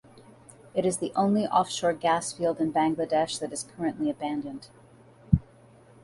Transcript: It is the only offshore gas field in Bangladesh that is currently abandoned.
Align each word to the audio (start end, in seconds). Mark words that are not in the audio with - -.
It 0.73 0.83
is 0.83 0.97
the 0.97 1.11
only 1.15 1.45
offshore 1.45 1.93
gas 1.93 2.33
field 2.33 2.59
in 2.59 2.73
Bangladesh 2.73 3.37
that 3.39 3.53
is 3.53 3.61
currently 3.61 4.09
abandoned. 4.09 4.69